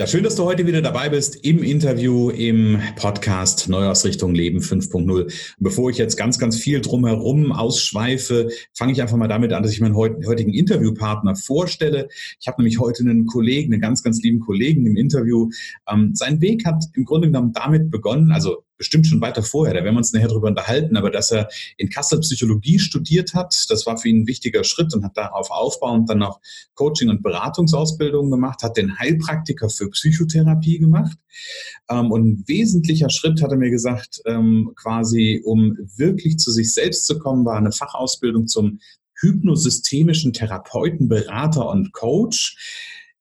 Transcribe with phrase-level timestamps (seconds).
[0.00, 5.30] Ja, schön, dass du heute wieder dabei bist im Interview im Podcast Neuausrichtung Leben 5.0.
[5.58, 9.72] Bevor ich jetzt ganz, ganz viel drumherum ausschweife, fange ich einfach mal damit an, dass
[9.72, 12.08] ich meinen heutigen Interviewpartner vorstelle.
[12.40, 15.50] Ich habe nämlich heute einen Kollegen, einen ganz, ganz lieben Kollegen im Interview.
[15.86, 19.84] Ähm, sein Weg hat im Grunde genommen damit begonnen, also bestimmt schon weiter vorher, da
[19.84, 23.84] werden wir uns nachher drüber unterhalten, aber dass er in Kassel Psychologie studiert hat, das
[23.84, 26.40] war für ihn ein wichtiger Schritt und hat darauf aufbauend dann noch
[26.74, 31.18] Coaching- und Beratungsausbildungen gemacht, hat den Heilpraktiker für Psychotherapie gemacht.
[31.90, 36.72] Ähm, und ein wesentlicher Schritt, hat er mir gesagt, ähm, quasi, um wirklich zu sich
[36.72, 38.80] selbst zu kommen, war eine Fachausbildung zum
[39.20, 42.56] hypnosystemischen Therapeuten, Berater und Coach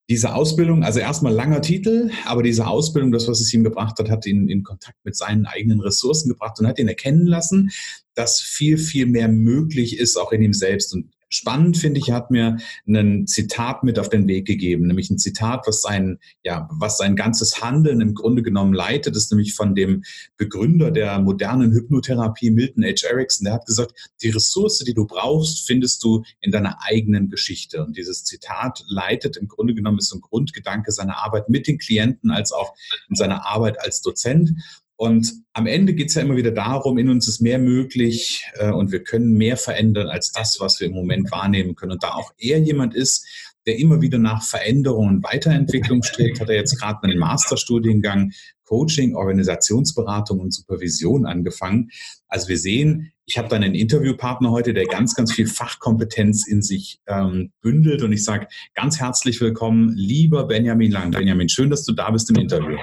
[0.09, 4.09] diese Ausbildung, also erstmal langer Titel, aber diese Ausbildung, das, was es ihm gebracht hat,
[4.09, 7.69] hat ihn in Kontakt mit seinen eigenen Ressourcen gebracht und hat ihn erkennen lassen,
[8.15, 10.95] dass viel, viel mehr möglich ist, auch in ihm selbst.
[10.95, 15.11] Und Spannend finde ich, er hat mir ein Zitat mit auf den Weg gegeben, nämlich
[15.11, 19.31] ein Zitat, was sein, ja, was sein ganzes Handeln im Grunde genommen leitet, das ist
[19.31, 20.03] nämlich von dem
[20.37, 23.07] Begründer der modernen Hypnotherapie, Milton H.
[23.07, 23.45] Erickson.
[23.45, 27.83] Der hat gesagt, die Ressource, die du brauchst, findest du in deiner eigenen Geschichte.
[27.83, 32.31] Und dieses Zitat leitet im Grunde genommen ist ein Grundgedanke seiner Arbeit mit den Klienten
[32.31, 32.73] als auch
[33.07, 34.51] in seiner Arbeit als Dozent.
[34.99, 38.69] Und am Ende geht es ja immer wieder darum, in uns ist mehr möglich äh,
[38.69, 41.93] und wir können mehr verändern als das, was wir im Moment wahrnehmen können.
[41.93, 43.25] Und da auch er jemand ist,
[43.65, 48.33] der immer wieder nach Veränderung und Weiterentwicklung strebt, hat er jetzt gerade einen Masterstudiengang
[48.65, 51.91] Coaching, Organisationsberatung und Supervision angefangen.
[52.27, 56.61] Also wir sehen, ich habe dann einen Interviewpartner heute, der ganz, ganz viel Fachkompetenz in
[56.61, 58.03] sich ähm, bündelt.
[58.03, 61.11] Und ich sage ganz herzlich willkommen, lieber Benjamin Lang.
[61.11, 62.77] Benjamin, schön, dass du da bist im Interview.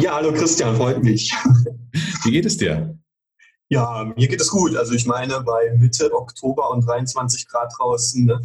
[0.00, 1.32] Ja, hallo Christian, freut mich.
[2.24, 2.98] Wie geht es dir?
[3.68, 4.76] Ja, mir geht es gut.
[4.76, 8.24] Also ich meine, bei Mitte Oktober und 23 Grad draußen.
[8.24, 8.40] Ne?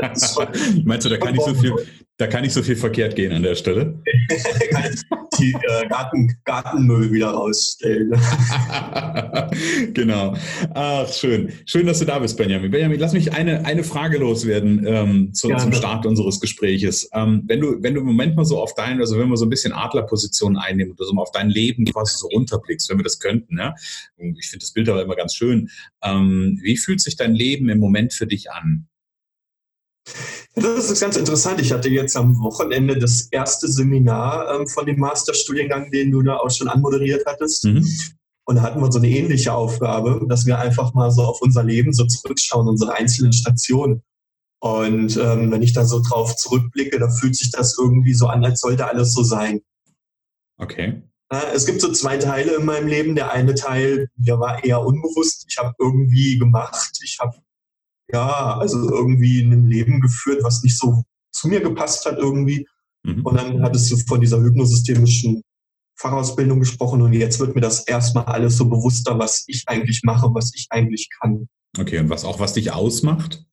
[0.84, 1.74] Meinst du, da kann, nicht so viel,
[2.16, 4.02] da kann nicht so viel verkehrt gehen an der Stelle?
[5.38, 8.10] Die äh, Garten, Gartenmüll wieder rausstellen.
[9.94, 10.34] genau.
[10.74, 11.52] Ach, schön.
[11.66, 12.70] Schön, dass du da bist, Benjamin.
[12.70, 17.08] Benjamin, lass mich eine, eine Frage loswerden ähm, zu, ja, zum Start unseres Gespräches.
[17.12, 19.46] Ähm, wenn, du, wenn du im Moment mal so auf dein, also wenn wir so
[19.46, 23.04] ein bisschen Adlerposition einnehmen oder so mal auf dein Leben quasi so runterblickst, wenn wir
[23.04, 23.74] das könnten, ja?
[24.16, 25.68] ich finde das Bild aber immer ganz schön.
[26.02, 28.88] Ähm, wie fühlt sich dein Leben im Moment für dich an?
[30.54, 31.60] Das ist ganz interessant.
[31.60, 36.36] Ich hatte jetzt am Wochenende das erste Seminar ähm, von dem Masterstudiengang, den du da
[36.36, 37.64] auch schon anmoderiert hattest.
[37.64, 37.86] Mhm.
[38.48, 41.64] Und da hatten wir so eine ähnliche Aufgabe, dass wir einfach mal so auf unser
[41.64, 44.02] Leben so zurückschauen, unsere einzelnen Stationen.
[44.60, 48.44] Und ähm, wenn ich da so drauf zurückblicke, da fühlt sich das irgendwie so an,
[48.44, 49.60] als sollte alles so sein.
[50.58, 51.02] Okay.
[51.28, 53.16] Es gibt so zwei Teile in meinem Leben.
[53.16, 55.44] Der eine Teil, der war eher unbewusst.
[55.48, 56.98] Ich habe irgendwie gemacht.
[57.02, 57.36] Ich habe
[58.12, 62.66] ja, also irgendwie ein Leben geführt, was nicht so zu mir gepasst hat irgendwie.
[63.04, 63.24] Mhm.
[63.24, 65.42] Und dann hattest du von dieser hypnosystemischen
[65.98, 70.28] Fachausbildung gesprochen und jetzt wird mir das erstmal alles so bewusster, was ich eigentlich mache,
[70.34, 71.48] was ich eigentlich kann.
[71.78, 73.44] Okay, und was auch was dich ausmacht?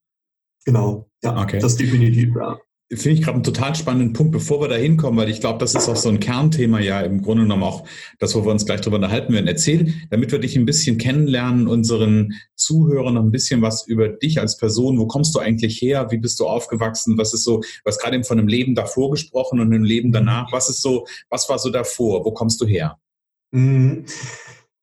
[0.65, 1.59] Genau, ja, okay.
[1.59, 2.59] das definitiv, ja
[2.91, 5.73] finde ich gerade einen total spannenden Punkt, bevor wir da hinkommen, weil ich glaube, das
[5.73, 7.87] ist auch so ein Kernthema ja im Grunde genommen auch
[8.19, 9.47] das, wo wir uns gleich drüber unterhalten werden.
[9.47, 14.39] Erzähl, damit wir dich ein bisschen kennenlernen, unseren Zuhörern noch ein bisschen was über dich
[14.39, 14.99] als Person.
[14.99, 16.11] Wo kommst du eigentlich her?
[16.11, 17.17] Wie bist du aufgewachsen?
[17.17, 20.51] Was ist so, hast gerade eben von einem Leben davor gesprochen und einem Leben danach.
[20.51, 22.25] Was ist so, was war so davor?
[22.25, 22.97] Wo kommst du her?
[23.51, 24.05] Mhm.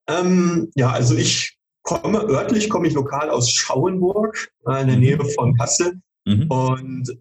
[0.08, 5.00] Ähm, ja, also ich komme, örtlich komme ich lokal aus Schauenburg, in der mhm.
[5.00, 6.00] Nähe von Kassel.
[6.24, 6.46] Mhm.
[6.48, 7.18] Und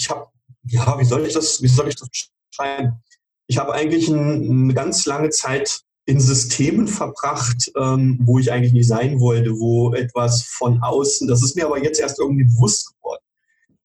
[0.00, 0.26] ich habe,
[0.64, 3.02] ja, wie soll ich das, wie soll ich das beschreiben?
[3.46, 8.72] Ich habe eigentlich ein, eine ganz lange Zeit in Systemen verbracht, ähm, wo ich eigentlich
[8.72, 12.94] nicht sein wollte, wo etwas von außen, das ist mir aber jetzt erst irgendwie bewusst
[12.96, 13.22] geworden.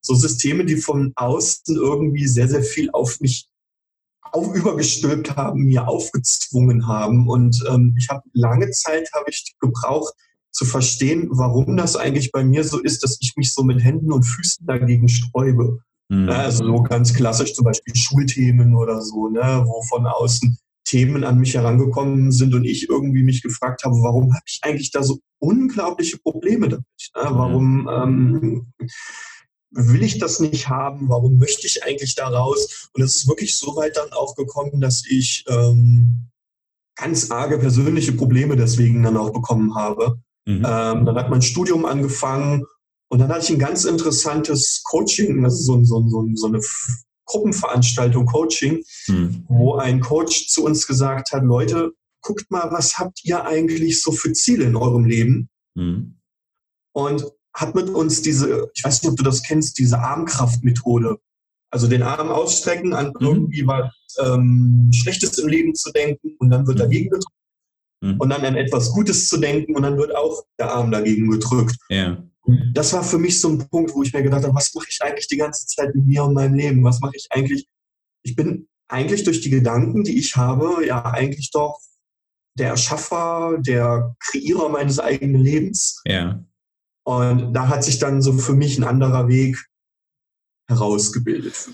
[0.00, 3.48] So Systeme, die von außen irgendwie sehr, sehr viel auf mich
[4.32, 7.28] auf, übergestülpt haben, mir aufgezwungen haben.
[7.28, 10.14] Und ähm, ich habe lange Zeit habe ich gebraucht,
[10.50, 14.10] zu verstehen, warum das eigentlich bei mir so ist, dass ich mich so mit Händen
[14.10, 15.80] und Füßen dagegen sträube.
[16.08, 16.28] Mhm.
[16.28, 21.38] Also so ganz klassisch zum Beispiel Schulthemen oder so, ne, wo von außen Themen an
[21.38, 25.18] mich herangekommen sind und ich irgendwie mich gefragt habe, warum habe ich eigentlich da so
[25.40, 26.86] unglaubliche Probleme damit?
[27.16, 27.30] Ne?
[27.30, 27.36] Mhm.
[27.36, 28.72] Warum ähm,
[29.72, 31.08] will ich das nicht haben?
[31.08, 32.88] Warum möchte ich eigentlich da raus?
[32.94, 36.28] Und es ist wirklich so weit dann auch gekommen, dass ich ähm,
[36.94, 40.20] ganz arge persönliche Probleme deswegen dann auch bekommen habe.
[40.46, 40.64] Mhm.
[40.64, 42.64] Ähm, dann hat mein Studium angefangen
[43.08, 46.60] Und dann hatte ich ein ganz interessantes Coaching, also so, so, so, so eine
[47.26, 49.44] Gruppenveranstaltung Coaching, hm.
[49.48, 51.92] wo ein Coach zu uns gesagt hat, Leute,
[52.22, 55.48] guckt mal, was habt ihr eigentlich so für Ziele in eurem Leben?
[55.76, 56.18] Hm.
[56.92, 57.26] Und
[57.56, 61.18] hat mit uns diese, ich weiß nicht, ob du das kennst, diese Armkraftmethode.
[61.70, 63.26] Also den Arm ausstrecken, an mhm.
[63.26, 63.90] irgendwie was
[64.22, 66.82] ähm, Schlechtes im Leben zu denken und dann wird mhm.
[66.82, 67.34] dagegen gedrückt.
[68.02, 68.20] Mhm.
[68.20, 71.76] Und dann an etwas Gutes zu denken und dann wird auch der Arm dagegen gedrückt.
[71.88, 72.22] Ja.
[72.72, 75.02] Das war für mich so ein Punkt, wo ich mir gedacht habe, was mache ich
[75.02, 76.84] eigentlich die ganze Zeit mit mir und meinem Leben?
[76.84, 77.68] Was mache ich eigentlich?
[78.22, 81.80] Ich bin eigentlich durch die Gedanken, die ich habe, ja eigentlich doch
[82.58, 86.00] der Erschaffer, der Kreierer meines eigenen Lebens.
[86.06, 86.44] Ja.
[87.04, 89.64] Und da hat sich dann so für mich ein anderer Weg
[90.68, 91.68] herausgebildet.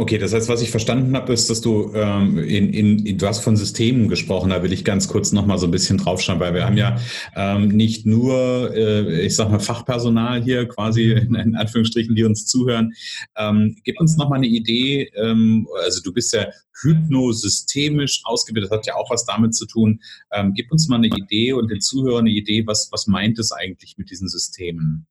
[0.00, 3.26] Okay, das heißt, was ich verstanden habe, ist, dass du ähm, in, in, in, du
[3.26, 6.54] hast von Systemen gesprochen, da will ich ganz kurz nochmal so ein bisschen draufschauen, weil
[6.54, 6.98] wir haben ja
[7.36, 12.94] ähm, nicht nur, äh, ich sag mal, Fachpersonal hier quasi in, Anführungsstrichen, die uns zuhören.
[13.36, 16.46] Ähm, gib uns nochmal eine Idee, ähm, also du bist ja
[16.80, 20.00] hypnosystemisch ausgebildet, das hat ja auch was damit zu tun.
[20.32, 23.52] Ähm, gib uns mal eine Idee und den Zuhörern eine Idee, was, was meint es
[23.52, 25.06] eigentlich mit diesen Systemen?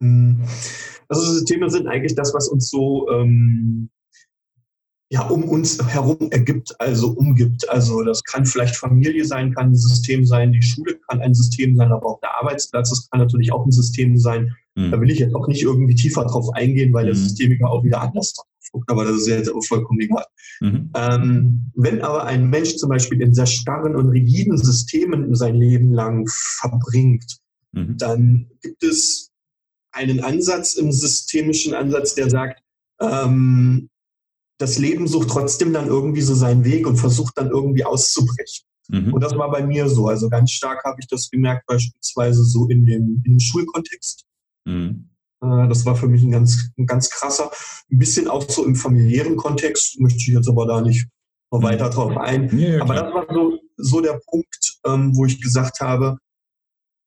[0.00, 0.42] Hm.
[1.06, 3.88] Also Systeme sind eigentlich das, was uns so ähm,
[5.12, 7.68] ja, um uns herum ergibt, also umgibt.
[7.68, 11.76] Also das kann vielleicht Familie sein, kann ein System sein, die Schule kann ein System
[11.76, 14.56] sein, aber auch der Arbeitsplatz, das kann natürlich auch ein System sein.
[14.74, 14.90] Mhm.
[14.90, 17.18] Da will ich jetzt auch nicht irgendwie tiefer drauf eingehen, weil der mhm.
[17.18, 20.24] Systemiker auch wieder anders drauf guckt, aber das ist jetzt auch vollkommen egal.
[20.60, 20.90] Mhm.
[20.96, 25.92] Ähm, wenn aber ein Mensch zum Beispiel in sehr starren und rigiden Systemen sein Leben
[25.92, 26.26] lang
[26.58, 27.36] verbringt,
[27.72, 27.98] mhm.
[27.98, 29.30] dann gibt es
[29.90, 32.62] einen Ansatz im systemischen Ansatz, der sagt,
[32.98, 33.90] ähm,
[34.62, 38.64] das Leben sucht trotzdem dann irgendwie so seinen Weg und versucht dann irgendwie auszubrechen.
[38.88, 39.12] Mhm.
[39.12, 40.06] Und das war bei mir so.
[40.06, 44.24] Also ganz stark habe ich das gemerkt, beispielsweise so in dem, in dem Schulkontext.
[44.64, 45.10] Mhm.
[45.42, 47.50] Äh, das war für mich ein ganz, ein ganz krasser.
[47.90, 51.08] Ein bisschen auch so im familiären Kontext, möchte ich jetzt aber da nicht
[51.50, 51.64] noch mhm.
[51.64, 52.56] weiter drauf ein.
[52.56, 56.18] Ja, aber das war so, so der Punkt, ähm, wo ich gesagt habe,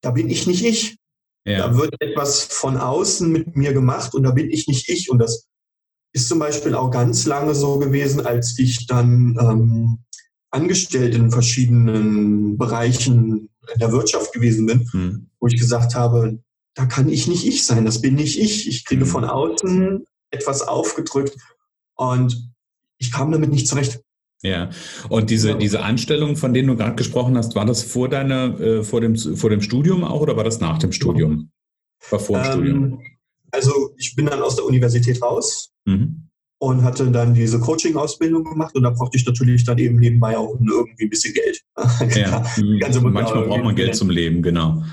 [0.02, 0.98] da bin ich nicht ich.
[1.46, 1.68] Ja.
[1.68, 5.10] Da wird etwas von außen mit mir gemacht und da bin ich nicht ich.
[5.10, 5.48] Und das
[6.16, 10.00] ist zum Beispiel auch ganz lange so gewesen, als ich dann ähm,
[10.50, 15.30] angestellt in verschiedenen Bereichen der Wirtschaft gewesen bin, hm.
[15.42, 16.40] wo ich gesagt habe,
[16.74, 18.66] da kann ich nicht ich sein, das bin nicht ich.
[18.70, 19.10] Ich kriege hm.
[19.10, 21.36] von außen etwas aufgedrückt
[21.96, 22.50] und
[22.98, 24.02] ich kam damit nicht zurecht.
[24.42, 24.70] Ja,
[25.10, 28.84] und diese, diese Anstellung, von denen du gerade gesprochen hast, war das vor deiner, äh,
[28.84, 31.52] vor, dem, vor dem Studium auch oder war das nach dem Studium?
[32.10, 33.02] War vor dem ähm, Studium?
[33.52, 36.30] Also ich bin dann aus der Universität raus mhm.
[36.60, 40.54] und hatte dann diese Coaching-Ausbildung gemacht und da brauchte ich natürlich dann eben nebenbei auch
[40.60, 41.62] irgendwie ein bisschen Geld.
[42.16, 42.44] Ja,
[43.02, 44.84] manchmal braucht man Geld zum Leben, genau.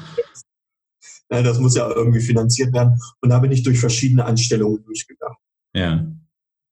[1.30, 5.36] Ja, das muss ja irgendwie finanziert werden und da bin ich durch verschiedene Anstellungen durchgegangen.
[5.74, 6.06] Ja.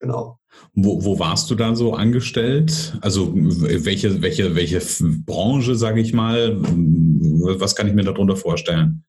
[0.01, 0.39] Genau.
[0.75, 2.99] Wo, wo warst du da so angestellt?
[3.01, 4.81] Also welche, welche, welche
[5.25, 6.57] Branche, sage ich mal?
[6.61, 9.05] Was kann ich mir darunter vorstellen?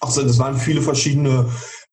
[0.00, 1.46] Ach so, das waren viele verschiedene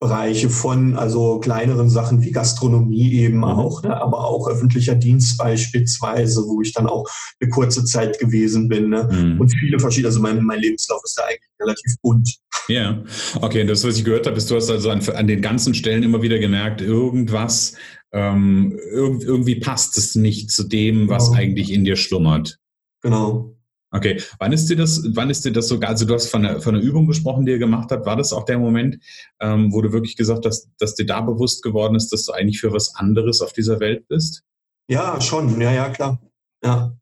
[0.06, 3.44] Bereiche von also kleineren Sachen wie Gastronomie eben mhm.
[3.44, 7.06] auch, ne, aber auch öffentlicher Dienst beispielsweise, wo ich dann auch
[7.40, 8.90] eine kurze Zeit gewesen bin.
[8.90, 9.42] Ne, mhm.
[9.42, 12.36] Und viele verschiedene, also mein, mein Lebenslauf ist da eigentlich relativ bunt.
[12.68, 13.04] Ja,
[13.42, 16.04] okay, das, was ich gehört habe, ist, du hast also an, an den ganzen Stellen
[16.04, 17.74] immer wieder gemerkt, irgendwas,
[18.14, 21.40] ähm, irg irgendwie passt es nicht zu dem, was genau.
[21.40, 22.60] eigentlich in dir schlummert.
[23.02, 23.55] Genau.
[23.96, 26.60] Okay, wann ist dir das, wann ist dir das sogar, also du hast von einer,
[26.60, 29.00] von einer Übung gesprochen, die ihr gemacht habt, war das auch der Moment,
[29.40, 32.60] ähm, wo du wirklich gesagt hast, dass dir da bewusst geworden ist, dass du eigentlich
[32.60, 34.44] für was anderes auf dieser Welt bist?
[34.90, 36.22] Ja, schon, ja, ja, klar.
[36.62, 36.98] Ja.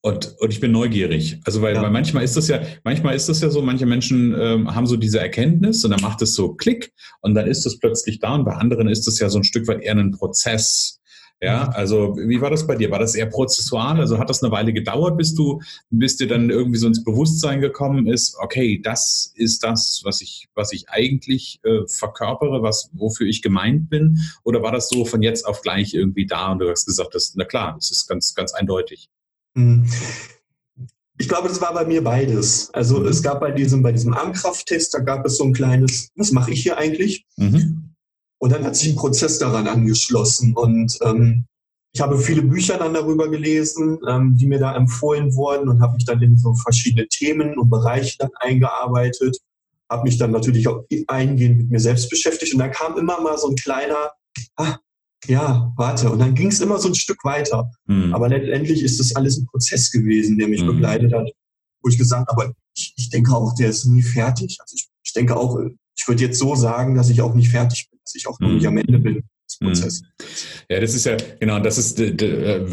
[0.00, 1.40] Und, und ich bin neugierig.
[1.44, 1.82] Also weil, ja.
[1.82, 4.96] weil manchmal ist das ja, manchmal ist das ja so, manche Menschen ähm, haben so
[4.96, 8.44] diese Erkenntnis und dann macht es so Klick und dann ist es plötzlich da und
[8.44, 10.95] bei anderen ist es ja so ein Stück weit eher ein Prozess.
[11.42, 12.90] Ja, also wie war das bei dir?
[12.90, 14.00] War das eher prozessual?
[14.00, 17.60] Also hat das eine Weile gedauert, bis du, bis dir dann irgendwie so ins Bewusstsein
[17.60, 23.26] gekommen ist, okay, das ist das, was ich, was ich eigentlich äh, verkörpere, was, wofür
[23.26, 24.18] ich gemeint bin?
[24.44, 27.34] Oder war das so von jetzt auf gleich irgendwie da und du hast gesagt, das,
[27.36, 29.10] na klar, das ist ganz, ganz eindeutig?
[29.56, 29.86] Hm.
[31.18, 32.70] Ich glaube, das war bei mir beides.
[32.74, 33.06] Also mhm.
[33.06, 36.50] es gab bei diesem, bei diesem Armkrafttest, da gab es so ein kleines, was mache
[36.50, 37.24] ich hier eigentlich?
[37.36, 37.85] Mhm.
[38.38, 40.54] Und dann hat sich ein Prozess daran angeschlossen.
[40.54, 41.46] Und ähm,
[41.92, 45.94] ich habe viele Bücher dann darüber gelesen, ähm, die mir da empfohlen wurden und habe
[45.94, 49.38] mich dann in so verschiedene Themen und Bereiche dann eingearbeitet.
[49.88, 52.52] Habe mich dann natürlich auch eingehend mit mir selbst beschäftigt.
[52.52, 54.10] Und dann kam immer mal so ein kleiner,
[54.56, 54.76] ah,
[55.26, 56.10] ja, warte.
[56.10, 57.70] Und dann ging es immer so ein Stück weiter.
[57.86, 58.14] Mhm.
[58.14, 60.68] Aber letztendlich ist das alles ein Prozess gewesen, der mich mhm.
[60.68, 61.30] begleitet hat,
[61.82, 64.58] wo ich gesagt habe, ich, ich denke auch, der ist nie fertig.
[64.60, 65.58] Also ich, ich denke auch,
[65.96, 68.50] ich würde jetzt so sagen, dass ich auch nicht fertig bin, dass ich auch noch
[68.50, 69.24] nicht am Ende bin.
[69.60, 69.66] Mhm.
[69.66, 70.02] Prozess.
[70.68, 72.64] Ja, das ist ja, genau, das ist, äh,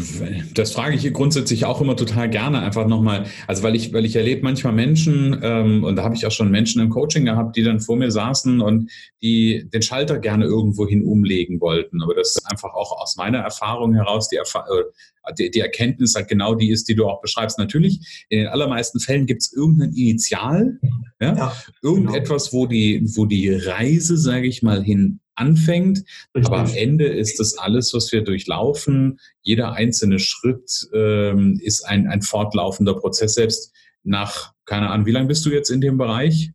[0.54, 3.26] das frage ich grundsätzlich auch immer total gerne einfach nochmal.
[3.46, 6.50] Also, weil ich, weil ich erlebe manchmal Menschen, ähm, und da habe ich auch schon
[6.50, 8.90] Menschen im Coaching gehabt, die dann vor mir saßen und
[9.22, 12.02] die den Schalter gerne irgendwohin umlegen wollten.
[12.02, 16.14] Aber das ist einfach auch aus meiner Erfahrung heraus die, Erfa äh, die, die Erkenntnis
[16.14, 17.58] halt genau die ist, die du auch beschreibst.
[17.58, 20.78] Natürlich, in den allermeisten Fällen gibt es irgendein Initial,
[21.20, 22.62] ja, ja irgendetwas, genau.
[22.62, 26.04] wo die, wo die Reise, sage ich mal, hin anfängt.
[26.34, 26.46] Richtig.
[26.46, 29.20] Aber am Ende ist das alles, was wir durchlaufen.
[29.42, 33.34] Jeder einzelne Schritt ähm, ist ein, ein fortlaufender Prozess.
[33.34, 33.72] Selbst
[34.02, 36.52] nach, keine Ahnung, wie lange bist du jetzt in dem Bereich?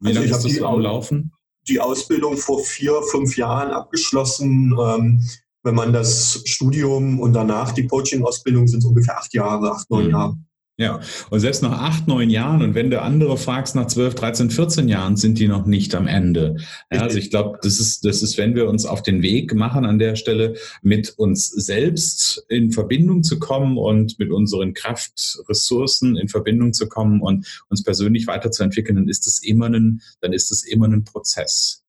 [0.00, 1.32] Wie also lange ist das am Laufen?
[1.68, 4.76] Die Ausbildung vor vier, fünf Jahren abgeschlossen.
[4.78, 5.28] Ähm,
[5.62, 10.04] wenn man das Studium und danach die Coaching-Ausbildung sind es ungefähr acht Jahre, acht, neun
[10.04, 10.10] mhm.
[10.10, 10.36] Jahre.
[10.78, 14.50] Ja, und selbst nach acht, neun Jahren und wenn du andere fragst, nach zwölf, dreizehn,
[14.50, 16.56] vierzehn Jahren sind die noch nicht am Ende.
[16.92, 19.86] Ja, also ich glaube, das ist, das ist, wenn wir uns auf den Weg machen
[19.86, 26.28] an der Stelle, mit uns selbst in Verbindung zu kommen und mit unseren Kraftressourcen in
[26.28, 30.62] Verbindung zu kommen und uns persönlich weiterzuentwickeln, dann ist das immer ein, dann ist das
[30.62, 31.84] immer ein Prozess.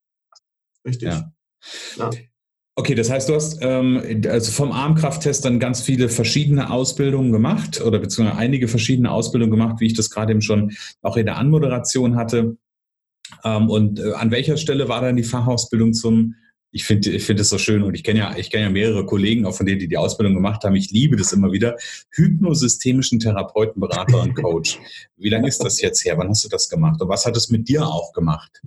[0.86, 1.10] Richtig.
[1.10, 1.34] Ja.
[1.98, 2.10] ja.
[2.80, 7.82] Okay, das heißt, du hast ähm, also vom Armkrafttest dann ganz viele verschiedene Ausbildungen gemacht
[7.82, 11.38] oder beziehungsweise einige verschiedene Ausbildungen gemacht, wie ich das gerade eben schon auch in der
[11.38, 12.56] Anmoderation hatte.
[13.44, 16.36] Ähm, und äh, an welcher Stelle war dann die Fachausbildung zum
[16.70, 19.08] ich finde ich finde es so schön und ich kenne ja ich kenne ja mehrere
[19.08, 20.76] Kollegen auch von denen die die Ausbildung gemacht haben.
[20.76, 21.78] Ich liebe das immer wieder.
[22.12, 24.80] Hypnosystemischen Therapeuten Berater und Coach.
[25.16, 26.16] Wie lange ist das jetzt her?
[26.20, 28.62] Wann hast du das gemacht und was hat es mit dir auch gemacht?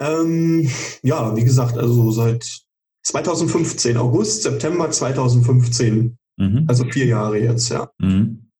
[0.00, 0.70] Ähm,
[1.02, 2.63] ja wie gesagt also seit
[3.04, 6.16] 2015, August, September 2015.
[6.36, 6.64] Mhm.
[6.66, 7.90] Also vier Jahre jetzt, ja.
[7.98, 8.50] Mhm.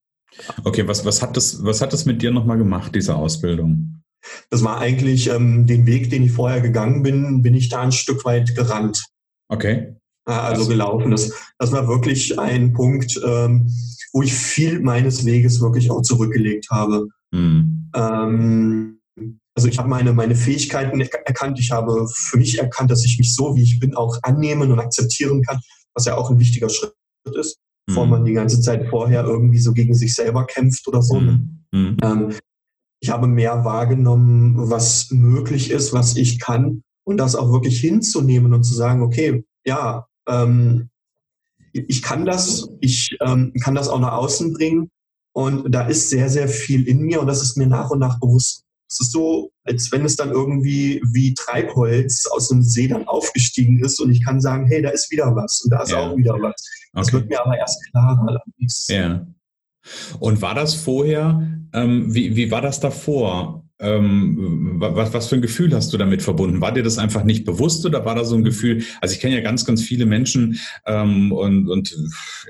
[0.65, 4.03] Okay, was, was, hat das, was hat das mit dir nochmal gemacht, diese Ausbildung?
[4.51, 7.93] Das war eigentlich ähm, den Weg, den ich vorher gegangen bin, bin ich da ein
[7.93, 9.05] Stück weit gerannt.
[9.49, 9.95] Okay.
[10.25, 11.11] Also das gelaufen.
[11.11, 13.71] Das, das war wirklich ein Punkt, ähm,
[14.13, 17.09] wo ich viel meines Weges wirklich auch zurückgelegt habe.
[17.31, 17.91] Mhm.
[17.95, 19.01] Ähm,
[19.57, 21.59] also ich habe meine, meine Fähigkeiten erkannt.
[21.61, 24.81] Ich habe für mich erkannt, dass ich mich so, wie ich bin, auch annehmen und
[24.81, 25.61] akzeptieren kann,
[25.95, 26.93] was ja auch ein wichtiger Schritt
[27.39, 27.63] ist, mhm.
[27.87, 31.21] bevor man die ganze Zeit vorher irgendwie so gegen sich selber kämpft oder so.
[31.21, 31.47] Ne?
[31.73, 31.81] Mhm.
[31.81, 31.97] mhm.
[32.03, 32.35] Ähm,
[33.01, 38.55] ich habe mehr wahrgenommen, was möglich ist, was ich kann und das auch wirklich hinzunehmen
[38.55, 40.89] und zu sagen, okay, ja, ähm,
[41.73, 44.91] ich kann das, ich ähm, kann das auch nach außen bringen
[45.35, 48.19] und da ist sehr, sehr viel in mir und das ist mir nach und nach
[48.19, 48.65] bewusst
[48.95, 53.83] es ist so, als wenn es dann irgendwie wie Treibholz aus dem See dann aufgestiegen
[53.85, 55.99] ist und ich kann sagen, hey, da ist wieder was und da ist ja.
[55.99, 56.55] auch wieder was.
[56.93, 57.17] Das okay.
[57.17, 58.41] wird mir aber erst klarer.
[58.89, 59.27] Ja.
[60.21, 63.64] Und war das vorher, ähm, wie, wie war das davor?
[63.81, 66.61] Ähm, was, was für ein Gefühl hast du damit verbunden?
[66.61, 68.85] War dir das einfach nicht bewusst oder war da so ein Gefühl?
[69.01, 71.97] Also ich kenne ja ganz, ganz viele Menschen ähm, und, und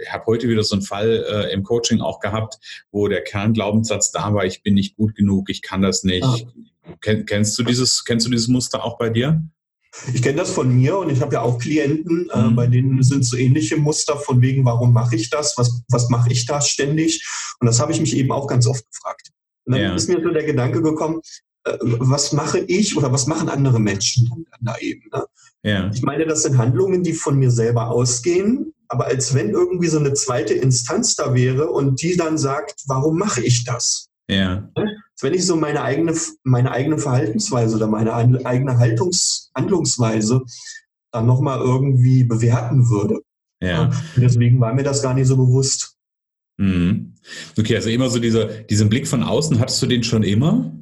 [0.02, 2.58] ich habe heute wieder so einen Fall äh, im Coaching auch gehabt,
[2.90, 6.24] wo der Kernglaubenssatz da war, ich bin nicht gut genug, ich kann das nicht.
[6.24, 6.94] Ah.
[7.00, 9.42] Ken, kennst du dieses, kennst du dieses Muster auch bei dir?
[10.12, 12.56] Ich kenne das von mir und ich habe ja auch Klienten, äh, mhm.
[12.56, 16.32] bei denen sind so ähnliche Muster von wegen, warum mache ich das, was, was mache
[16.32, 17.24] ich da ständig?
[17.60, 19.30] Und das habe ich mich eben auch ganz oft gefragt.
[19.64, 19.94] Und dann ja.
[19.94, 21.20] ist mir so der Gedanke gekommen,
[21.64, 25.08] äh, was mache ich oder was machen andere Menschen dann da eben?
[25.12, 25.24] Ne?
[25.62, 25.90] Ja.
[25.92, 29.98] Ich meine, das sind Handlungen, die von mir selber ausgehen, aber als wenn irgendwie so
[29.98, 34.08] eine zweite Instanz da wäre und die dann sagt, warum mache ich das?
[34.28, 34.68] Ja.
[34.76, 34.96] Ne?
[35.12, 40.42] Als wenn ich so meine eigene, meine eigene Verhaltensweise oder meine eigene Haltungs, Handlungsweise
[41.12, 43.20] dann nochmal irgendwie bewerten würde.
[43.62, 43.84] Ja.
[43.84, 45.96] Und deswegen war mir das gar nicht so bewusst.
[46.56, 47.14] Mhm.
[47.58, 50.72] Okay, also immer so dieser, diesen Blick von außen, hattest du den schon immer?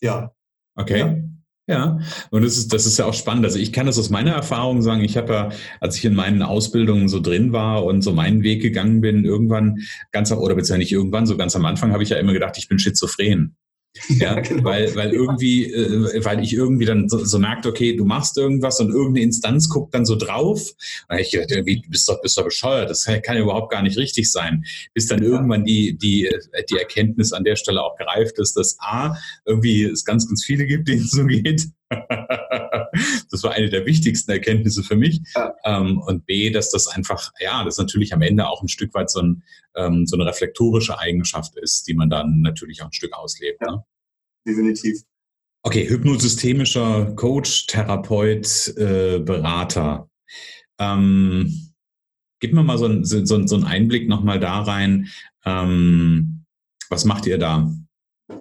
[0.00, 0.32] Ja.
[0.74, 0.98] Okay.
[0.98, 1.16] Ja.
[1.68, 3.44] Ja, und das ist, das ist ja auch spannend.
[3.44, 5.04] Also ich kann das aus meiner Erfahrung sagen.
[5.04, 8.62] Ich habe ja, als ich in meinen Ausbildungen so drin war und so meinen Weg
[8.62, 9.78] gegangen bin, irgendwann
[10.10, 12.68] ganz, oder beziehungsweise nicht irgendwann, so ganz am Anfang habe ich ja immer gedacht, ich
[12.68, 13.56] bin schizophren.
[14.08, 14.64] Ja, genau.
[14.64, 18.80] weil, weil irgendwie, äh, weil ich irgendwie dann so, so merkte, okay, du machst irgendwas
[18.80, 20.72] und irgendeine Instanz guckt dann so drauf.
[21.08, 23.98] Und ich dachte, irgendwie, bist doch, bist doch bescheuert, das kann ja überhaupt gar nicht
[23.98, 24.64] richtig sein.
[24.94, 25.28] Bis dann ja.
[25.28, 26.30] irgendwann die, die,
[26.70, 30.66] die Erkenntnis an der Stelle auch gereift ist, dass A, irgendwie es ganz, ganz viele
[30.66, 31.68] gibt, denen es so geht.
[33.30, 35.20] das war eine der wichtigsten Erkenntnisse für mich.
[35.64, 39.10] Ähm, und B, dass das einfach, ja, das natürlich am Ende auch ein Stück weit
[39.10, 39.42] so, ein,
[39.76, 43.60] ähm, so eine reflektorische Eigenschaft ist, die man dann natürlich auch ein Stück auslebt.
[43.62, 43.72] Ja.
[43.72, 43.84] Ne?
[44.46, 45.02] Definitiv.
[45.64, 50.10] Okay, hypnosystemischer Coach, Therapeut, äh, Berater.
[50.78, 51.72] Ähm,
[52.40, 55.08] gib mir mal so, ein, so, so einen Einblick nochmal da rein.
[55.44, 56.44] Ähm,
[56.90, 57.72] was macht ihr da?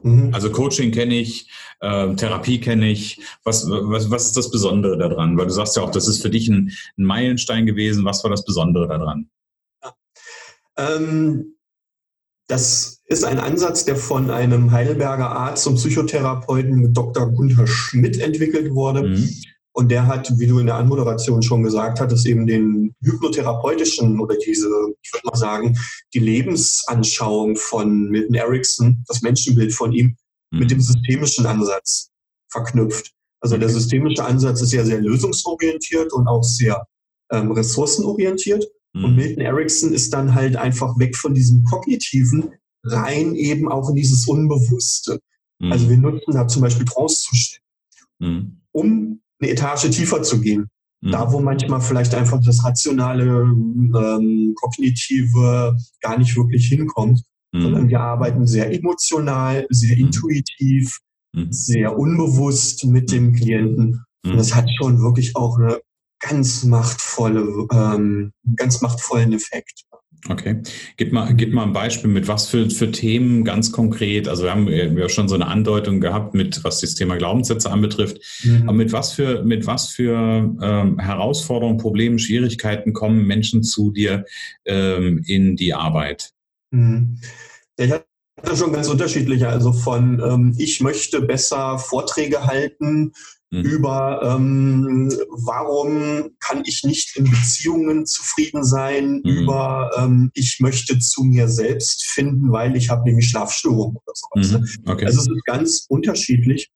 [0.04, 0.34] Mhm.
[0.34, 3.22] Also Coaching kenne ich, äh, Therapie kenne ich.
[3.44, 5.38] Was, was, was ist das Besondere daran?
[5.38, 8.06] Weil du sagst ja auch, das ist für dich ein, ein Meilenstein gewesen.
[8.06, 9.30] Was war das Besondere daran?
[9.84, 9.94] Ja.
[10.78, 11.56] Ähm,
[12.48, 17.32] das ist ein Ansatz, der von einem Heidelberger Arzt und Psychotherapeuten Dr.
[17.32, 19.04] Gunther Schmidt entwickelt wurde.
[19.04, 19.30] Mhm.
[19.74, 24.36] Und der hat, wie du in der Anmoderation schon gesagt hattest, eben den hypnotherapeutischen oder
[24.36, 24.68] diese,
[25.02, 25.78] ich würde mal sagen,
[26.14, 30.18] die Lebensanschauung von Milton Erickson, das Menschenbild von ihm,
[30.52, 30.60] mhm.
[30.60, 32.10] mit dem systemischen Ansatz
[32.52, 33.14] verknüpft.
[33.40, 36.86] Also der systemische Ansatz ist ja sehr lösungsorientiert und auch sehr
[37.32, 38.66] ähm, ressourcenorientiert.
[38.94, 39.04] Mhm.
[39.06, 42.52] Und Milton Erickson ist dann halt einfach weg von diesem kognitiven,
[42.84, 45.20] rein eben auch in dieses Unbewusste.
[45.60, 45.72] Mhm.
[45.72, 47.66] Also wir nutzen da zum Beispiel Trancezustände,
[48.20, 48.62] mhm.
[48.72, 50.70] um eine Etage tiefer zu gehen.
[51.02, 51.12] Mhm.
[51.12, 57.62] Da, wo manchmal vielleicht einfach das rationale, ähm, kognitive gar nicht wirklich hinkommt, mhm.
[57.62, 60.06] sondern wir arbeiten sehr emotional, sehr mhm.
[60.06, 61.00] intuitiv,
[61.34, 61.52] mhm.
[61.52, 64.04] sehr unbewusst mit dem Klienten.
[64.24, 65.80] Und das hat schon wirklich auch eine
[66.20, 69.86] ganz machtvolle, ähm, ganz machtvollen Effekt.
[70.30, 70.62] Okay.
[70.98, 74.28] Gib mal, gib mal ein Beispiel mit was für, für Themen ganz konkret.
[74.28, 78.20] Also wir haben ja schon so eine Andeutung gehabt mit, was das Thema Glaubenssätze anbetrifft.
[78.44, 78.64] Mhm.
[78.70, 84.26] Aber mit was für, mit was für ähm, Herausforderungen, Problemen, Schwierigkeiten kommen Menschen zu dir
[84.66, 86.32] ähm, in die Arbeit?
[86.70, 87.18] Mhm.
[87.78, 88.06] Ich hatte
[88.56, 89.50] schon ganz unterschiedliche.
[89.50, 93.14] Also von ähm, ich möchte besser Vorträge halten
[93.52, 93.62] mhm.
[93.62, 99.24] über, ähm, warum kann ich nicht in Beziehungen zufrieden sein, mhm.
[99.24, 104.60] über, ähm, ich möchte zu mir selbst finden, weil ich habe nämlich Schlafstörungen oder sowas.
[104.60, 104.68] Mhm.
[104.90, 105.06] Okay.
[105.06, 106.70] Also es ist ganz unterschiedlich.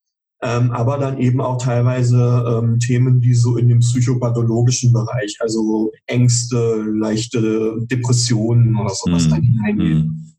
[0.43, 5.93] Ähm, aber dann eben auch teilweise ähm, Themen, die so in dem psychopathologischen Bereich, also
[6.07, 9.29] Ängste, leichte Depressionen oder sowas mhm.
[9.29, 9.97] dann hineingehen.
[9.97, 10.33] Mhm.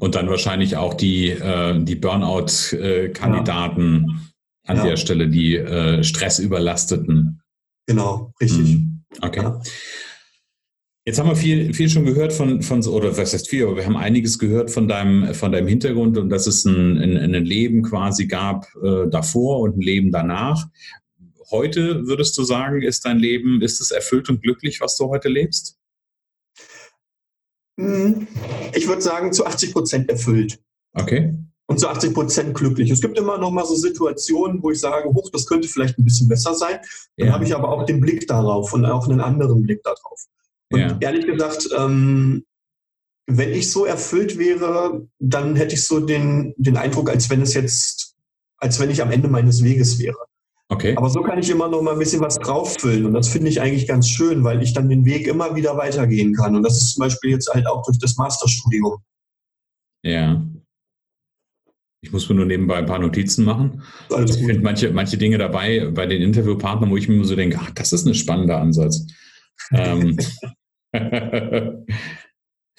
[0.00, 3.94] Und dann wahrscheinlich auch die, äh, die Burnout-Kandidaten.
[3.94, 4.18] Äh, ja
[4.66, 4.84] an ja.
[4.84, 7.42] der Stelle, die äh, stressüberlasteten.
[7.86, 8.76] Genau, richtig.
[8.76, 9.04] Mhm.
[9.20, 9.42] Okay.
[9.42, 9.60] Ja.
[11.04, 13.84] Jetzt haben wir viel, viel schon gehört von, von oder was heißt viel, aber wir
[13.84, 17.82] haben einiges gehört von deinem, von deinem Hintergrund und dass es ein, ein, ein Leben
[17.82, 20.68] quasi gab äh, davor und ein Leben danach.
[21.50, 25.28] Heute würdest du sagen, ist dein Leben, ist es erfüllt und glücklich, was du heute
[25.28, 25.76] lebst?
[27.80, 28.28] Hm,
[28.72, 30.60] ich würde sagen, zu 80 Prozent erfüllt.
[30.92, 31.34] Okay
[31.72, 32.90] und zu 80 Prozent glücklich.
[32.90, 36.04] Es gibt immer noch mal so Situationen, wo ich sage, hoch, das könnte vielleicht ein
[36.04, 36.78] bisschen besser sein.
[37.16, 37.34] Dann ja.
[37.34, 40.26] habe ich aber auch den Blick darauf und auch einen anderen Blick darauf.
[40.70, 40.96] Und ja.
[41.00, 42.44] ehrlich gesagt, ähm,
[43.26, 47.54] wenn ich so erfüllt wäre, dann hätte ich so den, den Eindruck, als wenn es
[47.54, 48.14] jetzt,
[48.58, 50.16] als wenn ich am Ende meines Weges wäre.
[50.68, 50.96] Okay.
[50.96, 53.06] Aber so kann ich immer noch mal ein bisschen was drauffüllen.
[53.06, 56.34] Und das finde ich eigentlich ganz schön, weil ich dann den Weg immer wieder weitergehen
[56.34, 56.56] kann.
[56.56, 58.98] Und das ist zum Beispiel jetzt halt auch durch das Masterstudium.
[60.02, 60.42] Ja.
[62.04, 63.82] Ich muss mir nur nebenbei ein paar Notizen machen.
[64.10, 67.58] Also ich finde manche, manche Dinge dabei bei den Interviewpartnern, wo ich mir so denke,
[67.60, 69.06] ach, das ist ein spannender Ansatz.
[69.72, 70.18] ähm,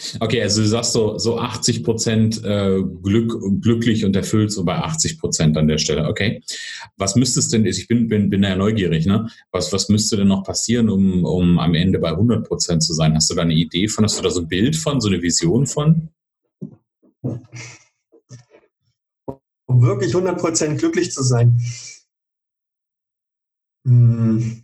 [0.20, 4.76] okay, also du sagst so, so 80 Prozent äh, Glück, glücklich und erfüllt, so bei
[4.76, 6.08] 80 Prozent an der Stelle.
[6.08, 6.42] Okay.
[6.98, 9.30] Was müsste es denn, ich bin, bin, bin ja neugierig, ne?
[9.52, 13.16] Was, was müsste denn noch passieren, um, um am Ende bei 100 Prozent zu sein?
[13.16, 15.22] Hast du da eine Idee von, hast du da so ein Bild von, so eine
[15.22, 16.10] Vision von?
[19.74, 21.60] Um wirklich 100% glücklich zu sein?
[23.86, 24.64] Hm.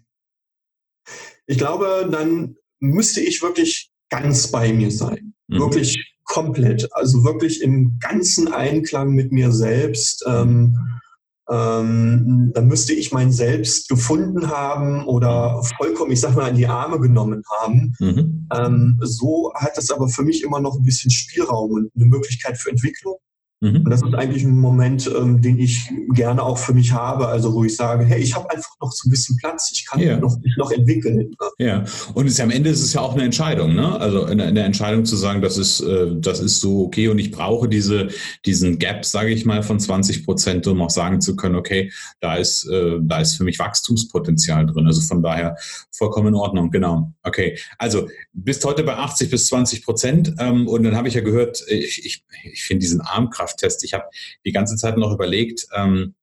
[1.48, 5.34] Ich glaube, dann müsste ich wirklich ganz bei mir sein.
[5.48, 5.60] Mhm.
[5.60, 6.88] Wirklich komplett.
[6.93, 10.24] Also wirklich im ganzen Einklang mit mir selbst.
[10.28, 10.78] Ähm,
[11.50, 16.67] ähm, dann müsste ich mein Selbst gefunden haben oder vollkommen, ich sag mal, in die
[16.67, 17.95] Arme genommen haben.
[18.00, 18.48] Mhm.
[18.54, 22.60] Ähm, so hat es aber für mich immer noch ein bisschen Spielraum und eine Möglichkeit
[22.60, 23.17] für Entwicklung.
[23.62, 23.82] Mhm.
[23.84, 27.54] Und das ist eigentlich ein Moment, ähm, den ich gerne auch für mich habe, also
[27.54, 30.17] wo ich sage, hey, ich habe einfach noch so ein bisschen Platz, ich kann ja.
[30.17, 31.17] noch, mich noch entwickeln.
[31.17, 31.36] Ne?
[31.58, 34.00] Ja, und es, am Ende ist es ja auch eine Entscheidung, ne?
[34.00, 37.32] Also eine, eine Entscheidung zu sagen, das ist, äh, das ist so okay und ich
[37.32, 38.08] brauche diese,
[38.45, 41.91] diesen Gap, sage ich mal, von 20 Prozent, um auch sagen zu können, okay,
[42.22, 44.88] da ist, äh, da ist für mich Wachstumspotenzial drin.
[44.88, 45.58] Also von daher
[45.91, 47.12] vollkommen in Ordnung, genau.
[47.24, 51.22] Okay, also bist heute bei 80 bis 20 Prozent ähm, und dann habe ich ja
[51.22, 53.83] gehört, ich, ich, ich finde diesen Armkraft Kraft-Test.
[53.83, 54.05] Ich habe
[54.45, 56.15] die ganze Zeit noch überlegt, ähm,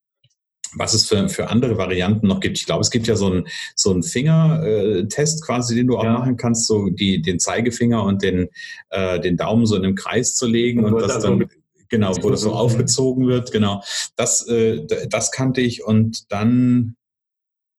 [0.73, 2.57] was es für, für andere Varianten noch gibt.
[2.57, 6.13] Ich glaube, es gibt ja so einen so einen Fingertest quasi, den du auch ja.
[6.13, 8.49] machen kannst, so die, den Zeigefinger und den,
[8.89, 11.49] äh, den Daumen so in einem Kreis zu legen und, und das dann,
[11.89, 13.81] genau, wo das so aufgezogen wird, genau.
[14.17, 16.97] Das, äh, das kannte ich und dann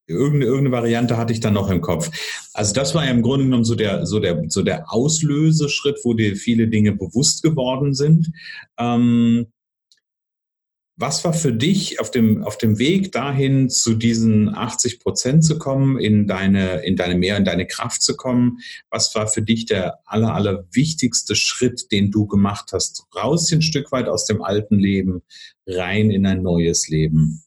[0.08, 2.10] irgendeine, irgendeine Variante hatte ich dann noch im Kopf.
[2.54, 6.14] Also das war ja im Grunde genommen so der, so der, so der Auslöseschritt, wo
[6.14, 8.30] dir viele Dinge bewusst geworden sind.
[8.78, 9.46] Ähm,
[11.00, 15.56] Was war für dich auf dem, auf dem Weg dahin, zu diesen 80 Prozent zu
[15.56, 18.58] kommen, in deine, in deine mehr, in deine Kraft zu kommen?
[18.90, 23.06] Was war für dich der aller, aller wichtigste Schritt, den du gemacht hast?
[23.14, 25.22] Raus ein Stück weit aus dem alten Leben,
[25.66, 27.44] rein in ein neues Leben?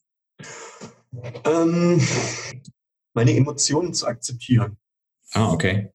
[1.43, 2.01] Ähm,
[3.13, 4.77] meine Emotionen zu akzeptieren.
[5.33, 5.91] Ah, okay.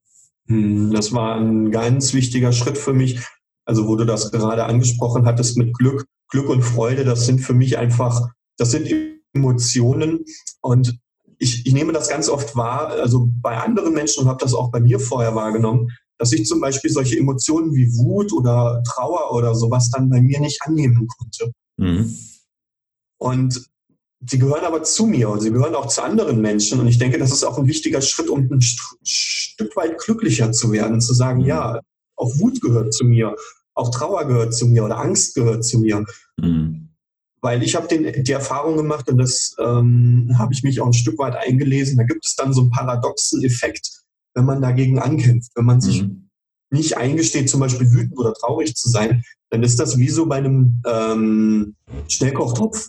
[0.46, 3.20] Hm, das war ein ganz wichtiger Schritt für mich.
[3.64, 7.55] Also, wo du das gerade angesprochen hattest mit Glück Glück und Freude, das sind für
[7.55, 8.88] mich einfach, das sind
[9.33, 10.24] Emotionen
[10.61, 10.98] und
[11.38, 14.70] ich, ich nehme das ganz oft wahr, also bei anderen Menschen und habe das auch
[14.70, 19.55] bei mir vorher wahrgenommen, dass ich zum Beispiel solche Emotionen wie Wut oder Trauer oder
[19.55, 21.52] sowas dann bei mir nicht annehmen konnte.
[21.76, 22.16] Mhm.
[23.18, 23.66] Und
[24.20, 26.81] sie gehören aber zu mir und sie gehören auch zu anderen Menschen.
[26.81, 30.72] Und ich denke, das ist auch ein wichtiger Schritt, um ein Stück weit glücklicher zu
[30.72, 31.46] werden, zu sagen, mhm.
[31.46, 31.81] ja,
[32.16, 33.37] auch Wut gehört zu mir,
[33.74, 36.05] auch Trauer gehört zu mir oder Angst gehört zu mir.
[36.38, 36.88] Mhm.
[37.42, 41.18] Weil ich habe die Erfahrung gemacht und das ähm, habe ich mich auch ein Stück
[41.18, 41.98] weit eingelesen.
[41.98, 44.02] Da gibt es dann so einen paradoxen Effekt,
[44.35, 45.52] wenn man dagegen ankämpft.
[45.55, 46.31] Wenn man sich mhm.
[46.70, 50.37] nicht eingesteht, zum Beispiel wütend oder traurig zu sein, dann ist das wie so bei
[50.37, 51.76] einem ähm,
[52.09, 52.88] Schnellkochtopf.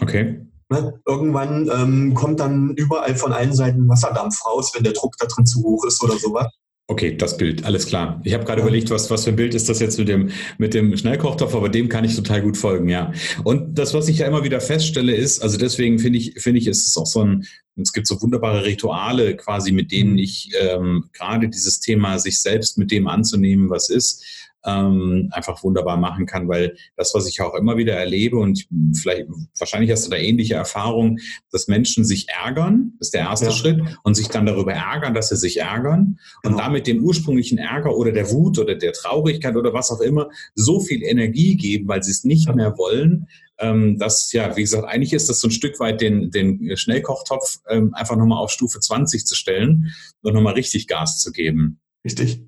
[0.00, 0.46] Okay.
[0.70, 1.00] Ne?
[1.06, 5.46] Irgendwann ähm, kommt dann überall von allen Seiten Wasserdampf raus, wenn der Druck da drin
[5.46, 6.46] zu hoch ist oder sowas.
[6.90, 8.18] Okay, das Bild, alles klar.
[8.24, 8.66] Ich habe gerade ja.
[8.66, 11.68] überlegt, was, was für ein Bild ist das jetzt mit dem, mit dem Schnellkochtopf, aber
[11.68, 13.12] dem kann ich total gut folgen, ja.
[13.44, 16.66] Und das, was ich ja immer wieder feststelle, ist, also deswegen finde ich, finde ich,
[16.66, 20.18] ist es auch so ein, es gibt so wunderbare Rituale quasi, mit denen mhm.
[20.18, 24.24] ich ähm, gerade dieses Thema, sich selbst mit dem anzunehmen, was ist,
[24.68, 29.26] ähm, einfach wunderbar machen kann, weil das, was ich auch immer wieder erlebe und vielleicht,
[29.58, 33.52] wahrscheinlich hast du da ähnliche Erfahrungen, dass Menschen sich ärgern, ist der erste ja.
[33.52, 36.54] Schritt, und sich dann darüber ärgern, dass sie sich ärgern genau.
[36.54, 40.28] und damit dem ursprünglichen Ärger oder der Wut oder der Traurigkeit oder was auch immer
[40.54, 43.26] so viel Energie geben, weil sie es nicht mehr wollen,
[43.58, 47.58] ähm, dass, ja, wie gesagt, eigentlich ist das so ein Stück weit den, den Schnellkochtopf
[47.68, 51.80] ähm, einfach nochmal auf Stufe 20 zu stellen und nochmal richtig Gas zu geben.
[52.04, 52.42] Richtig.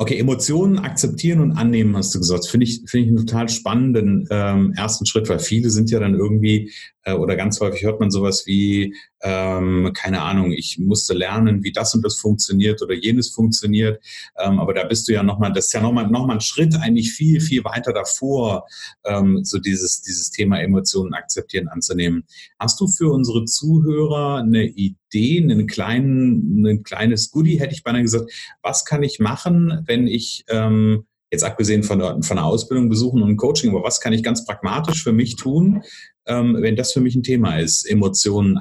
[0.00, 2.46] Okay, Emotionen akzeptieren und annehmen, hast du gesagt.
[2.46, 6.14] Finde ich, finde ich einen total spannenden ähm, ersten Schritt, weil viele sind ja dann
[6.14, 11.62] irgendwie, äh, oder ganz häufig hört man sowas wie, ähm, keine Ahnung, ich musste lernen,
[11.62, 14.02] wie das und das funktioniert oder jenes funktioniert.
[14.38, 16.74] Ähm, aber da bist du ja nochmal, das ist ja nochmal noch mal ein Schritt
[16.76, 18.66] eigentlich viel, viel weiter davor,
[19.04, 22.24] ähm, so dieses, dieses Thema Emotionen akzeptieren anzunehmen.
[22.58, 28.02] Hast du für unsere Zuhörer eine Idee, einen kleinen, ein kleines Goodie, hätte ich beinahe
[28.02, 28.30] gesagt,
[28.62, 33.36] was kann ich machen, wenn ich ähm, jetzt abgesehen von von der Ausbildung besuchen und
[33.36, 35.82] Coaching, aber was kann ich ganz pragmatisch für mich tun,
[36.26, 38.58] ähm, wenn das für mich ein Thema ist, Emotionen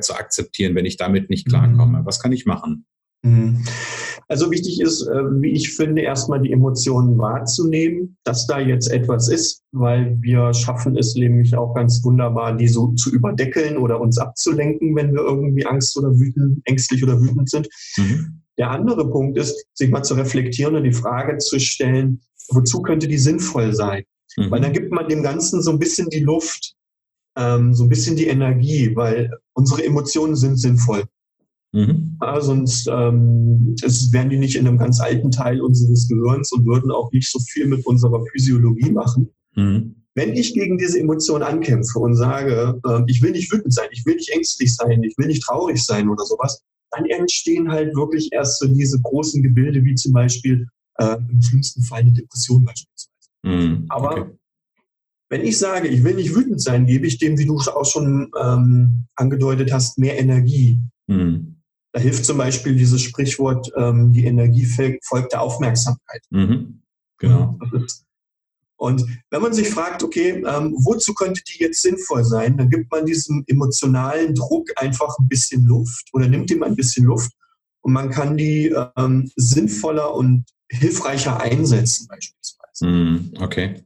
[0.00, 2.00] zu akzeptieren, wenn ich damit nicht klarkomme?
[2.00, 2.06] Mhm.
[2.06, 2.86] Was kann ich machen?
[3.22, 3.64] Mhm.
[4.28, 9.28] Also wichtig ist, äh, wie ich finde, erstmal die Emotionen wahrzunehmen, dass da jetzt etwas
[9.28, 14.18] ist, weil wir schaffen es nämlich auch ganz wunderbar, die so zu überdeckeln oder uns
[14.18, 17.68] abzulenken, wenn wir irgendwie Angst oder wütend, ängstlich oder wütend sind.
[17.96, 18.42] Mhm.
[18.58, 23.06] Der andere Punkt ist, sich mal zu reflektieren und die Frage zu stellen, wozu könnte
[23.06, 24.04] die sinnvoll sein?
[24.36, 24.50] Mhm.
[24.50, 26.74] Weil dann gibt man dem Ganzen so ein bisschen die Luft,
[27.36, 31.04] ähm, so ein bisschen die Energie, weil unsere Emotionen sind sinnvoll.
[31.72, 32.16] Mhm.
[32.22, 36.66] Ja, sonst ähm, es wären die nicht in einem ganz alten Teil unseres Gehirns und
[36.66, 39.28] würden auch nicht so viel mit unserer Physiologie machen.
[39.54, 39.94] Mhm.
[40.14, 44.06] Wenn ich gegen diese Emotion ankämpfe und sage, äh, ich will nicht wütend sein, ich
[44.06, 48.30] will nicht ängstlich sein, ich will nicht traurig sein oder sowas, dann entstehen halt wirklich
[48.32, 50.66] erst so diese großen Gebilde, wie zum Beispiel
[50.98, 53.10] äh, im schlimmsten Fall eine Depression beispielsweise.
[53.42, 53.84] Mhm.
[53.90, 54.30] Aber okay.
[55.28, 58.30] Wenn ich sage, ich will nicht wütend sein, gebe ich dem, wie du auch schon
[58.40, 60.80] ähm, angedeutet hast, mehr Energie.
[61.08, 61.56] Mhm.
[61.92, 64.66] Da hilft zum Beispiel dieses Sprichwort, ähm, die Energie
[65.02, 66.22] folgt der Aufmerksamkeit.
[66.30, 66.82] Mhm.
[67.18, 67.58] Genau.
[68.76, 72.90] Und wenn man sich fragt, okay, ähm, wozu könnte die jetzt sinnvoll sein, dann gibt
[72.90, 77.32] man diesem emotionalen Druck einfach ein bisschen Luft oder nimmt ihm ein bisschen Luft
[77.80, 82.55] und man kann die ähm, sinnvoller und hilfreicher einsetzen beispielsweise.
[82.82, 83.76] Hm, okay.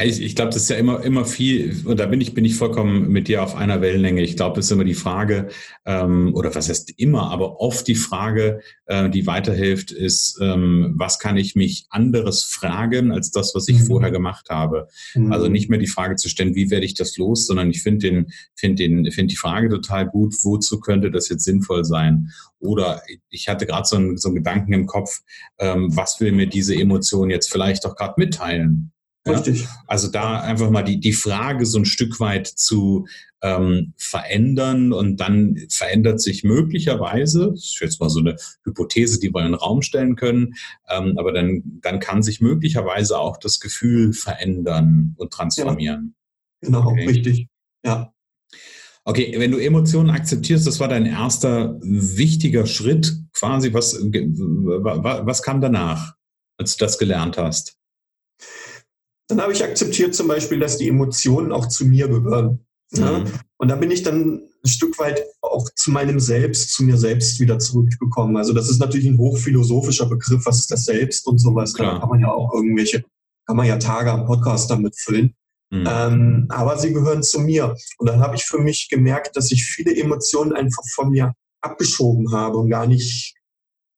[0.00, 2.54] Ich, ich glaube, das ist ja immer, immer viel, und da bin ich, bin ich
[2.54, 4.22] vollkommen mit dir auf einer Wellenlänge.
[4.22, 5.48] Ich glaube, das ist immer die Frage,
[5.84, 11.18] ähm, oder was heißt immer, aber oft die Frage, äh, die weiterhilft, ist, ähm, was
[11.18, 13.86] kann ich mich anderes fragen als das, was ich mhm.
[13.86, 14.86] vorher gemacht habe?
[15.16, 15.32] Mhm.
[15.32, 18.10] Also nicht mehr die Frage zu stellen, wie werde ich das los, sondern ich finde
[18.10, 22.30] den, finde den, finde die Frage total gut, wozu könnte das jetzt sinnvoll sein?
[22.60, 25.22] Oder ich hatte gerade so einen, so einen Gedanken im Kopf,
[25.58, 28.92] ähm, was will mir diese Emotion jetzt vielleicht auch gerade mitteilen?
[29.28, 29.62] Richtig.
[29.62, 29.68] Ja?
[29.86, 33.06] Also da einfach mal die, die Frage so ein Stück weit zu
[33.42, 39.32] ähm, verändern und dann verändert sich möglicherweise, das ist jetzt mal so eine Hypothese, die
[39.32, 40.54] wir in den Raum stellen können,
[40.88, 46.14] ähm, aber dann, dann kann sich möglicherweise auch das Gefühl verändern und transformieren.
[46.60, 47.06] genau, okay.
[47.06, 47.48] richtig.
[47.84, 48.12] Ja.
[49.04, 53.72] Okay, wenn du Emotionen akzeptierst, das war dein erster wichtiger Schritt quasi.
[53.72, 56.14] Was, was kam danach,
[56.58, 57.79] als du das gelernt hast?
[59.30, 62.66] Dann habe ich akzeptiert zum Beispiel, dass die Emotionen auch zu mir gehören.
[62.92, 63.20] Ja?
[63.20, 63.26] Mhm.
[63.58, 67.40] Und da bin ich dann ein Stück weit auch zu meinem Selbst, zu mir selbst
[67.40, 68.36] wieder zurückgekommen.
[68.36, 71.74] Also das ist natürlich ein hochphilosophischer Begriff, was ist das Selbst und sowas.
[71.74, 71.94] Klar.
[71.94, 73.04] Da kann man ja auch irgendwelche,
[73.46, 75.34] kann man ja Tage am Podcast damit füllen.
[75.70, 75.88] Mhm.
[75.88, 77.76] Ähm, aber sie gehören zu mir.
[77.98, 82.32] Und dann habe ich für mich gemerkt, dass ich viele Emotionen einfach von mir abgeschoben
[82.32, 83.36] habe und gar nicht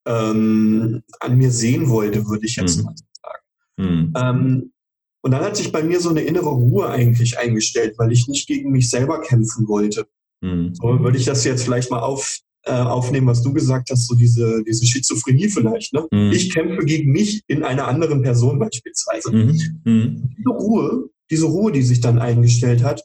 [0.07, 2.85] ähm, an mir sehen wollte, würde ich jetzt mhm.
[2.85, 3.43] mal sagen.
[3.79, 4.13] Mhm.
[4.17, 4.73] Ähm,
[5.23, 8.49] und dann hat sich bei mir so eine innere Ruhe eigentlich eingestellt, weil ich nicht
[8.49, 10.07] gegen mich selber kämpfen wollte.
[10.41, 10.75] Mhm.
[10.75, 14.17] So würde ich das jetzt vielleicht mal auf, äh, aufnehmen, was du gesagt hast, so
[14.17, 15.93] diese, diese Schizophrenie vielleicht.
[15.93, 16.07] Ne?
[16.11, 16.33] Mhm.
[16.33, 19.33] Ich kämpfe gegen mich in einer anderen Person beispielsweise.
[19.33, 19.81] Mhm.
[19.85, 20.35] mhm.
[20.37, 23.05] Diese Ruhe, diese Ruhe, die sich dann eingestellt hat,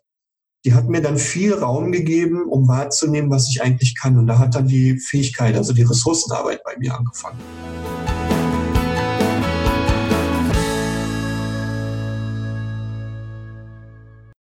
[0.65, 4.17] die hat mir dann viel Raum gegeben, um wahrzunehmen, was ich eigentlich kann.
[4.17, 7.37] Und da hat dann die Fähigkeit, also die Ressourcenarbeit bei mir angefangen.